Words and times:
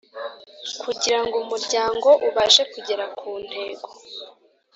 Kugirango 0.81 1.35
Umuryango 1.43 2.09
ubashe 2.27 2.61
kugera 2.73 3.05
ku 3.17 3.29
ntego 3.45 3.89